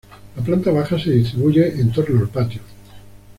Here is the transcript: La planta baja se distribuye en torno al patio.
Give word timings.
La 0.35 0.41
planta 0.41 0.71
baja 0.71 0.97
se 0.97 1.11
distribuye 1.11 1.79
en 1.79 1.91
torno 1.91 2.19
al 2.21 2.27
patio. 2.27 2.61